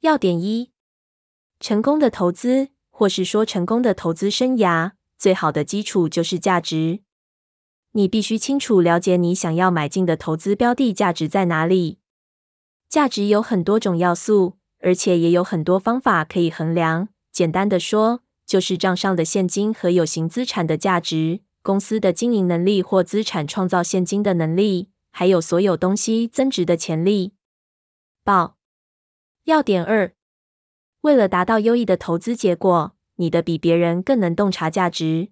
[0.00, 0.70] 要点一：
[1.58, 7.00] 成功的投资，或是说成功的投资生涯，最好的基础就是价值。
[7.92, 11.98] 你必须清楚了解你想要买进的投资标的价值在哪里。
[12.88, 17.08] 价值有很多种要素，而且也有很多方法可以衡量。
[17.30, 27.34] 简单的说，就是账上的现金和有形资产的价值，公司的经营能力或资产创造现金的能力，还有所有东西增值的潜力。
[28.24, 28.59] 报。
[29.44, 30.14] 要点二：
[31.00, 35.30] 为了达到优异的投资结果，你的比别人更能洞察价值。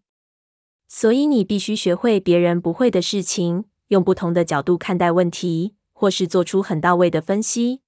[0.89, 7.83] 所以你必须学会别人不会的事情，用不同的角度看待问题，或是做出很到位的分析。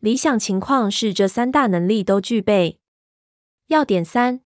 [0.00, 2.80] 理想情况是这三大能力都具备。
[3.68, 4.40] 要点三：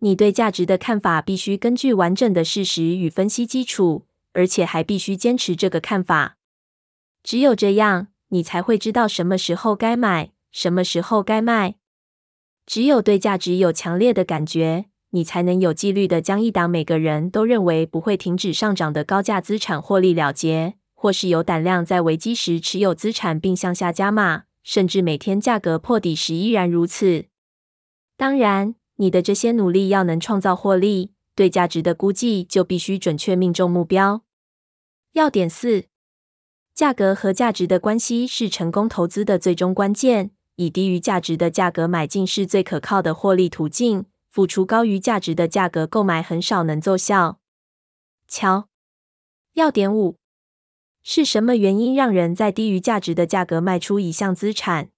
[0.00, 6.36] 你对价值的看法必须根据完整的事实与分析基础，而且还必须坚持这个看法。
[7.22, 11.76] 只有这样，你才会知道什么时候该买，什么时候该卖。
[12.66, 14.86] 只有对价值有强烈的感觉。
[15.14, 27.26] 你才能有纪律地将一档每个人都认为不会停止上涨的高价资产获利了结，或是有胆量在危机时持有资产并向下加码，甚至每天价格破底时依然如此。
[28.16, 34.22] 当然，你的这些努力要能创造获利，对价值的估计就必须准确命中目标。
[35.12, 35.84] 要点四：
[36.74, 44.06] 价格和价值的关系是成功投资的最终关键，以低于价值的价格买进是最可靠的获利途径。
[44.32, 47.38] 付出高于价值的价格购买很少能奏效。
[48.26, 48.70] 瞧，
[49.52, 50.16] 要点五：
[51.02, 54.88] 是什么原因让人在低于价值的价格卖出一项资产？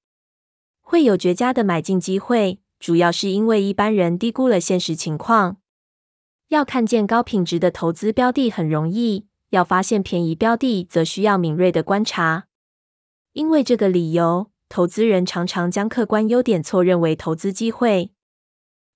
[0.80, 5.56] 会有绝佳的买进机会，主要是因为一般人低估了现实情况。
[6.50, 12.46] 要看见高品质的投资标的很容易，要发现便宜标的则需要敏锐的观察。
[13.32, 18.10] 因为这个理由，投资人常常将客观优点错认为投资机会。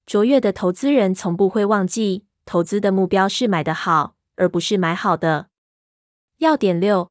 [0.04, 5.48] 卓越的投资人从不会忘记，投资的目标是买得好，而不是买好的。
[6.38, 7.10] 要点六：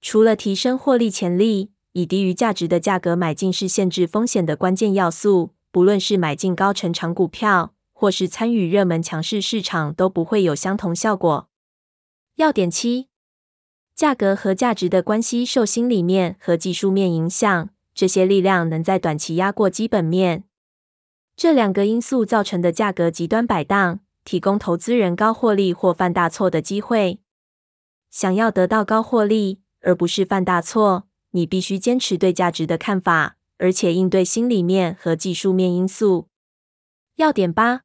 [0.00, 5.54] 除了提升获利潜力，以低于价值的价格买进是限制风险的关键要素。
[5.70, 11.48] 不论是买进高成长股票，或是参与热门强势市场，都不会有相同效果。
[12.36, 13.06] 要点七：
[13.94, 20.42] 价格和价值的关系受心理面和技术面影响，这些力量能在短期压过基本面。
[21.36, 27.20] 这两个因素造成的价格极端摆荡，提供投资人高获利或犯大错的机会。
[28.10, 36.26] 想要得到高获利，而不是犯大错，你必须坚持对价值的看法，而且应对心理面和技术面因素。
[37.14, 37.82] 要点八：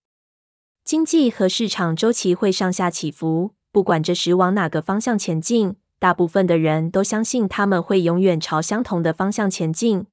[0.83, 10.06] 经济和市场周期会上下起伏，不管这时往哪个方向前进，大部分的人都相信他们会永远朝相同的方向前进。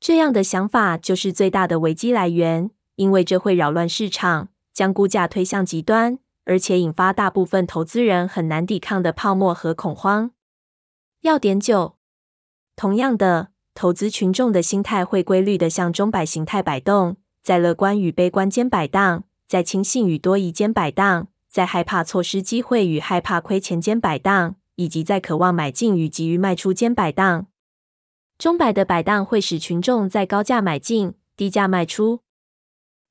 [0.00, 10.32] 这样的想法就是最大的危机来源，因为这会扰乱市场，将估价推向极端，而且引发大部分投资人很难抵抗的泡沫和恐慌。
[11.20, 11.96] 要点九：
[12.74, 27.46] 同样的，投资群众的心态会规律地向钟摆形态摆动，在乐观与悲观间摆荡，在轻信与多疑间摆荡，在害怕错失机会与害怕亏钱间摆荡，以及在渴望买进与急于卖出间摆荡。
[28.38, 32.20] 钟摆的摆荡会使群众在高价买进、低价卖出，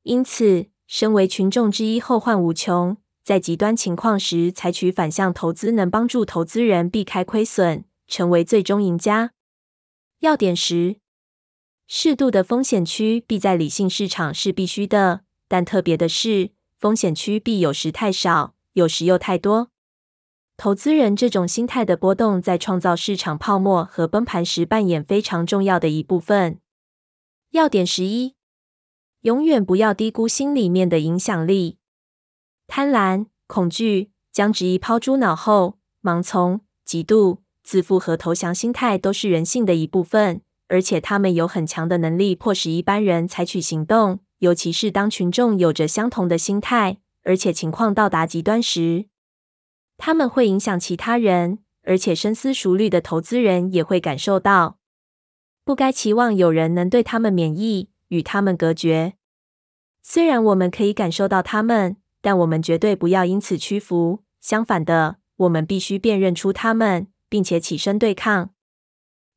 [0.02, 2.98] 因此，身为群众之一后患无穷。
[3.24, 9.34] 在极端情况时，采取反向投资能帮助投资人避开亏损，成为最终赢家。
[10.22, 10.96] 要点十：
[11.88, 16.50] 适度的风险区避在理性市场是必须的，但特别的是，
[16.82, 19.70] 风险区避有时太少，有时又太多。
[20.58, 26.60] 投资人这种心态的波动，在创造市场泡沫和崩盘时扮演非常重要的一部分。
[27.52, 28.34] 要点十一：
[29.22, 31.78] 永远不要低估心里面的影响力。
[32.66, 49.06] 贪婪、恐惧、将质疑抛诸脑后、盲从、嫉妒、自负和投降心态都是人性的一部分，而且他们有很强的能力迫使一般人采取行动，尤其是当群众有着相同的心态，而且情况到达极端时。
[49.98, 54.80] 他们会影响其他人，而且深思熟虑的投资人也会感受到。
[55.64, 59.14] 不该期望有人能对他们免疫，与他们隔绝。
[60.02, 64.24] 虽然我们可以感受到他们，但我们绝对不要因此屈服。
[64.40, 68.56] 相反的，我们必须辨认出他们，并且起身对抗，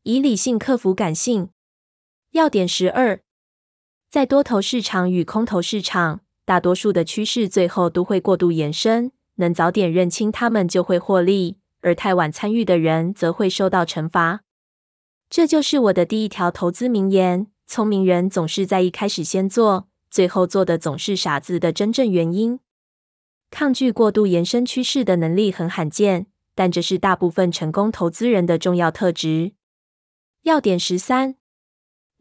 [0.04, 1.50] 以理性克服感性。
[2.30, 3.20] 要点十二：
[4.14, 9.10] 在多头市场与空头市场，大多数的趋势最后都会过度延伸。
[9.38, 14.42] 能早点认清他们就会获利，而太晚参与的人则会受到惩罚。
[15.28, 22.60] 这就是我的第一条投资名言：聪明人总是在一开始先做，最后做的总是傻子的真正原因。
[23.50, 29.54] 抗拒过度延伸趋势的能力很罕见，但这是大部分成功投资人的重要特质。
[30.42, 31.34] 要点十三：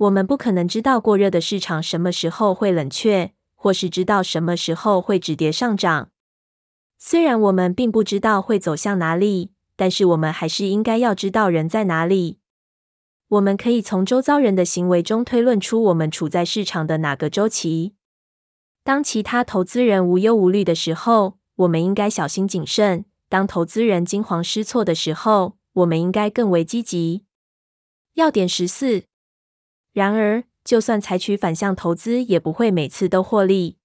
[0.04, 6.10] 我们不可能知道过热的市场什么时候会冷却，或是知道什么时候会止跌上涨。
[6.98, 12.40] 虽然我们并不知道会走向哪里，但是我们还是应该要知道人在哪里。
[13.30, 17.96] 我们可以从周遭人的行为中推论出我们处在市场的哪个周期。
[18.84, 27.24] 当其他投资人无忧无虑的时候，我们应该小心谨慎；当投资人惊慌失措的时候，我们应该更为积极。
[28.16, 29.04] 要点十四。
[29.94, 33.78] 然而，就算采取反向投资，也不会每次都获利。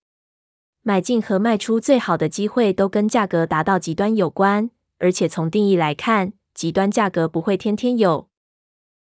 [0.82, 8.28] 买进和卖出最好的机会都跟价格达到极端有关，而且从定义来看，极端价格不会天天有。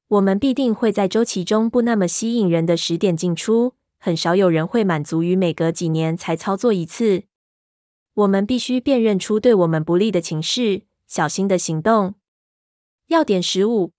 [0.08, 3.75] 我们必定会在周期中不那么吸引人的时点进出。
[4.03, 7.25] 很少有人会满足于每隔几年才操作一次。
[8.14, 12.14] 我们必须辨认出对我们不利的情势，小心的行动。
[13.08, 13.93] 要点十五：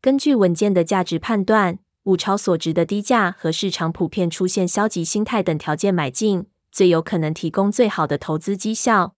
[0.00, 9.14] 根据稳健的价值判断、物超所值的低价和市场普遍出现消极心态等条件买进，最有可能提供最好的投资绩效。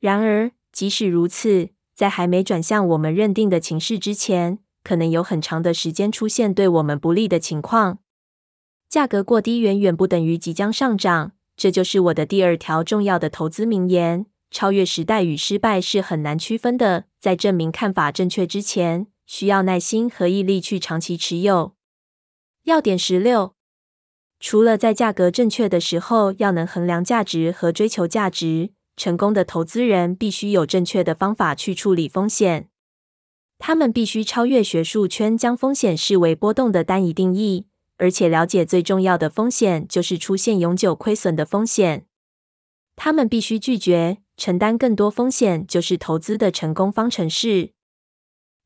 [0.00, 7.98] 然而，即使如此，在还没转向我们认定的情势之前，可能有很长的时间出现对我们不利的情况。
[8.88, 17.04] 价格过低远远不等于即将上涨，这就是我的第二条重要的投资名言：超越时代与失败是很难区分的。
[17.20, 21.76] 在证明看法正确之前，需要耐心和毅力去长期持有。
[22.64, 23.54] 要点十六：
[24.38, 32.68] 除了在价格正确的时候要能衡量价值和追求价值，成功的投资人必须有正确的方法去处理风险。
[33.58, 37.66] 他们必须超越学术圈将风险视为波动的单一定义。
[37.98, 42.06] 而且了解最重要的风险就是出现永久亏损的风险。
[42.96, 47.74] 他们必须拒绝承担更多风险，就是投资的成功方程式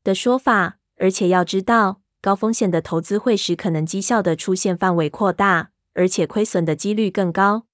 [0.03, 0.79] 的说法。
[0.95, 7.65] 而且要知道，高风险的投资会使可能绩效的出现范围扩大，而且亏损的几率更高。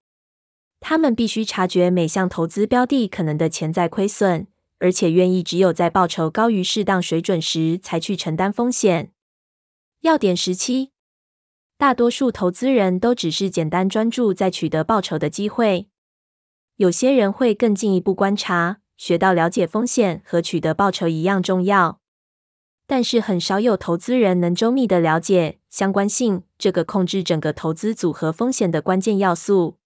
[0.80, 4.48] 他们必须察觉每项投资标的可能的潜在亏损，
[4.80, 9.13] 而且愿意只有在报酬高于适当水准时才去承担风险。
[10.01, 10.92] 要点十七。
[11.78, 15.88] 大多数投资人都只是简单专注在取得报酬的机会。
[16.75, 22.01] 有些人会更进一步观察，学到了解风险和取得报酬一样重要。
[22.85, 29.77] 但是很少有投资人能周密的了解相关性这个控制整个投资组合风险的关键要素。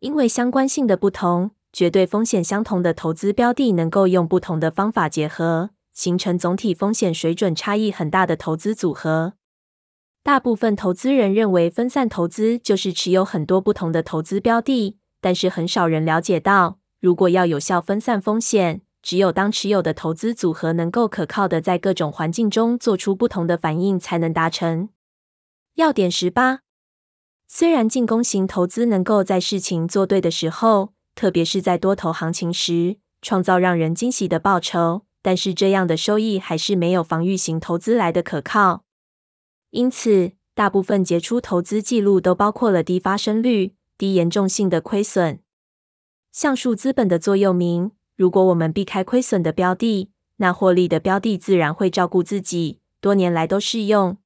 [0.00, 9.34] 因为相关性的不同，绝对风险相同的投资标的能够用不同的方法结合，形成总体风险水准差异很大的投资组合。
[10.22, 24.88] 大部分投资人认为分散投资就是持有很多不同的投资标的，但是很少人了解到，如果要有效分散风险，只有当持有的投资组合能够可靠的在各种环境中做出不同的反应，才能达成。
[25.74, 26.60] 要点十八：
[27.46, 38.84] 虽然进攻型投资能够在事情做对的时候，特别是在多头行情时，创造让人惊喜的报酬，但是这样的收益还是没有防御型投资来的可靠。
[39.70, 45.40] 因此，大部分杰出投资记录都包括了低发生率、低严重性的亏损。
[46.32, 52.80] 橡树资本的座右铭：如果我们避开亏损的标的，那获利的标的自然会照顾自己。
[53.00, 54.18] 多年来都适用。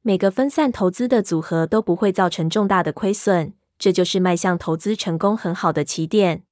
[0.00, 6.44] 每个分散投资的组合都不会造成重大的亏损，这就是迈向投资成功很好的起点。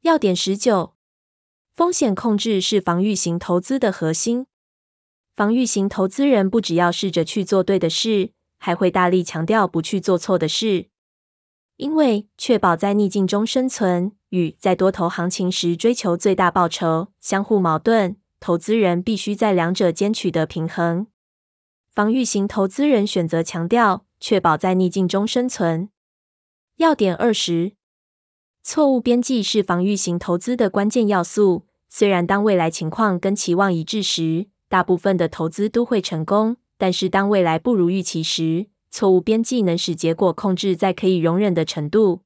[0.00, 0.94] 要点十九：
[1.74, 4.46] 风险控制是防御型投资的核心。
[5.34, 10.88] 防御型投资人不只要试着去做对的事，还会大力强调不去做错的事。
[11.76, 21.06] 因为确保在逆境中生存与在多头行情时追求最大报酬相互矛盾，投资人必须在两者间取得平衡。
[21.92, 25.88] 防御型投资人选择强调确保在逆境中生存。
[26.76, 27.72] 要点二十：
[28.62, 31.64] 错误边际是防御型投资的关键要素。
[31.88, 42.22] 虽然当未来情况跟期望一致时，大部分的投资都会成功，但是当未来不如预期时，错误边际能使结果控制在可以容忍的程度。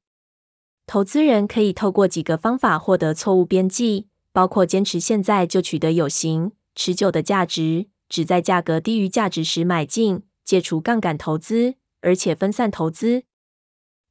[0.85, 13.23] 投资人可以透过几个方法获得错误边际，包括坚持现在就取得有形、持久的价值，只在价格低于价值时买进，戒除杠杆投资，而且分散投资。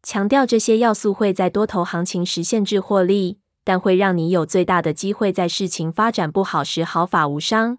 [0.02, 7.76] 强调这些要素会在多头行情时限制获利，但会让你有最大的机会在事情发展不好时毫发无伤。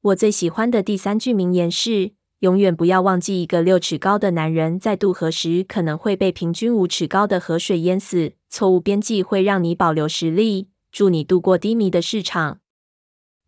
[0.00, 2.12] 我最喜欢的第三句名言是：
[2.44, 8.34] 永远不要忘记，一个六尺高的男人在渡河时可能会被平均五尺高的河水淹死。
[8.50, 12.60] 错误边际会让你保留实力，助你度过低迷的市场。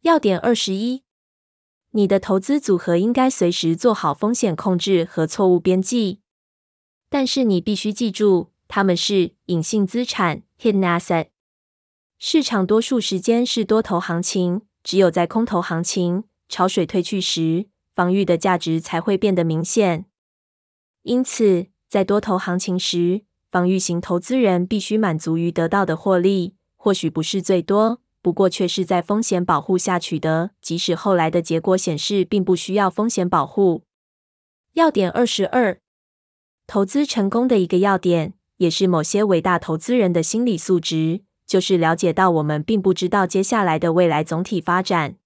[0.00, 1.02] 要点二十一：
[1.90, 6.20] 你的投资组合应该随时做好风险控制和错误边际，
[7.10, 11.26] 但是你必须记住，他们是隐性资产 （hidden asset）。
[12.18, 20.04] 市场多数时间是多头行情，只有在空头行情、潮水退去时，防御的价值才会变得明显。
[21.02, 30.50] 因此，在多头行情时，防御型投资人必须满足于得到的获利，或许不是最多，不过却是在风险保护下取得。
[30.60, 33.84] 即使后来的结果显示并不需要风险保护。
[34.74, 35.80] 要点二十二：
[36.66, 45.16] 投资成功的一个要点，也是某些伟大投资人的心理素质，就是了解到我们并不知道接下来的未来总体发展。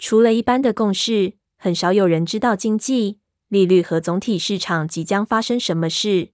[0.00, 6.32] 除了一般的共识，很少有人知道经济、利率和总体市场即将发生什么事。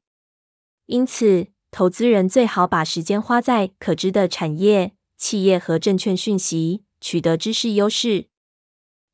[0.87, 8.27] 因此，投资人最好把时间花在可知的产业、企业和证券讯息，取得知识优势。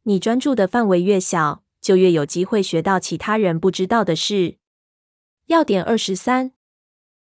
[0.05, 4.57] 你专注的范围越小，就越有机会学到其他人不知道的事。
[5.47, 6.53] 要点二十三：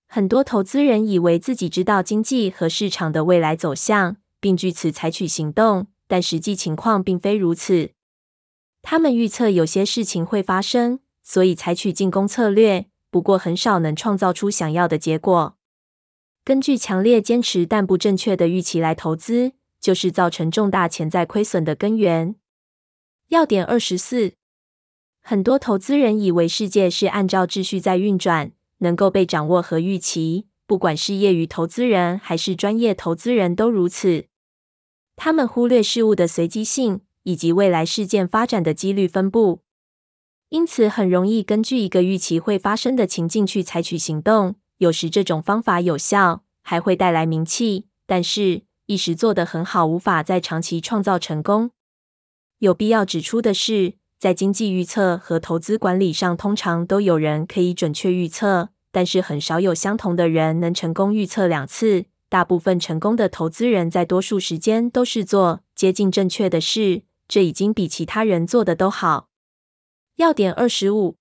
[0.08, 5.88] 很多投资人以为自己知道经济和市场的未来走向，并据此采取行动。
[6.08, 7.92] 但实际情况并非如此。
[8.82, 12.88] 他们预测有些事情会发生，所以采取进攻策略。
[13.10, 15.58] 不过，很少能创造出想要的结果。
[16.44, 22.36] 根据强烈坚持但不正确的预期来投资，就是造成重大潜在亏损的根源。
[23.28, 24.34] 要点二十四：
[25.22, 30.48] 很多投资人以为世界是按照秩序在运转，能够被掌握和预期。
[30.66, 34.28] 不管是业余投资人还是专业投资人都如此。
[35.18, 39.62] 他们忽略事物的随机性以及未来事件发展的几率分布，
[40.50, 44.56] 因此很容易根据一个预期会发生的情境去采取行动。
[44.78, 51.72] 有时这种方法有效，还会带来名气，但是一时做得很好，无法在长期创造成功。
[52.60, 62.06] 有必要指出的是，在经济预测和投资管理上，通常都有人可以准确预测，但是很少有相同的人能成功预测两次。
[62.28, 69.30] 大部分成功的投资人在多数时间都是做接近正确的事，这已经比其他人做的都好。
[70.18, 71.16] 要点二十五：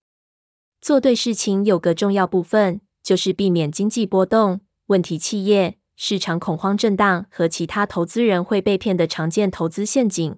[0.80, 10.36] 做对事情有个重要部分，就是避免经济波动、问题企业、市场恐慌震荡和其他投资人会被骗的常见投资陷阱。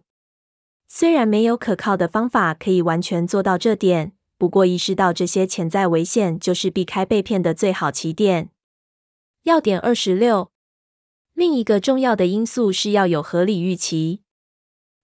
[0.86, 8.50] 虽然没有可靠的方法可以完全做到这点，不过意识到这些潜在危险就是避开被骗的最好起点。
[9.44, 10.50] 要点二十六。
[11.32, 14.21] 另一个重要的因素是要有合理预期。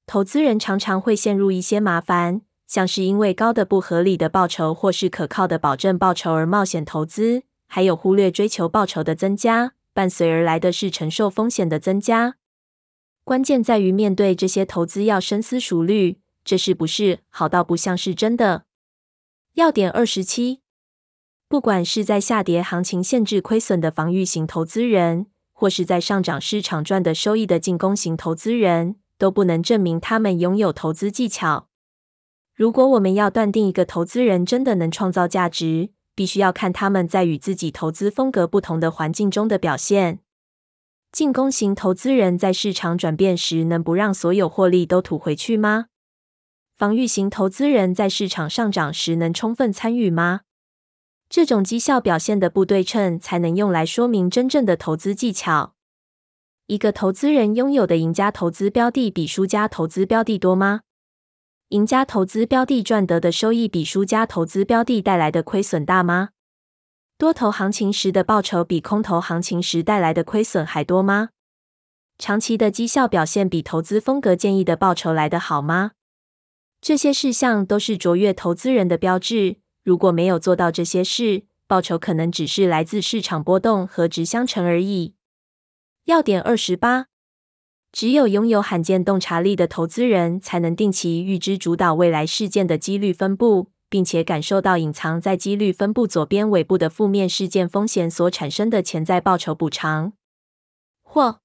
[0.09, 12.37] 投资人常常会陷入一些麻烦，像是因为高的不合理的报酬或是可靠的保证报酬而冒险投资，还有忽略追求报酬的增加，伴随而来的是承受风险的增加。
[13.23, 18.65] 关键在于面对这些投资要深思熟虑，这是不是好到不像是真的？
[19.57, 20.63] 要点二十七：
[21.47, 31.69] 不管是在下跌行情限制亏损的防御型投资人，或是在上涨市场赚的收益的进攻型投资人，都不能证明他们拥有投资技巧。
[32.55, 40.21] 如果我们要断定一个投资人真的能创造价值，必须要看他们在与自己投资风格不同的环境中的表现。
[41.13, 45.87] 进攻型投资人在市场转变时，能不让所有获利都吐回去吗？
[46.77, 50.41] 防御型投资人在市场上涨时，能充分参与吗？
[51.31, 55.75] 这种绩效表现的不对称，才能用来说明真正的投资技巧。
[56.69, 60.83] 一个投资人拥有的赢家投资标的比输家投资标的多吗？
[61.71, 66.29] 赢家投资标的赚得的收益比输家投资标的带来的亏损大吗？
[67.17, 71.31] 多头行情时的报酬比空头行情时带来的亏损还多吗？
[72.19, 75.93] 长期的绩效表现比投资风格建议的报酬来得好吗？
[76.83, 79.57] 这些事项都是卓越投资人的标志。
[79.83, 85.15] 如果没有做到这些事，报酬可能只是来自市场波动和值相乘而已。
[86.09, 87.09] 要点二十八：
[87.93, 100.15] 只有拥有罕见洞察力的投资人，才能定期预知主导未来事件的几率分布，并且感受到隐藏在几率分布左边尾部的负面事件风险所产生的潜在报酬补偿。
[101.03, 101.41] 或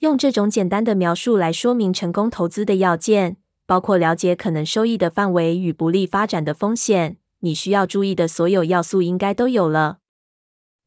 [0.00, 7.16] 用这种简单的描述来说明成功投资的要件，包括了解可能收益的范围与不利发展的风险。
[7.38, 10.00] 你需要注意的所有要素应该都有了。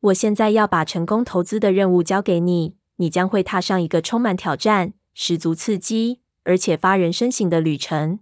[0.01, 8.19] 我现在要把成功投资的任务交给你，你将会踏上一个充满挑战、十足刺激、而且发人深省的旅程。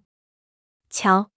[0.90, 1.32] 瞧，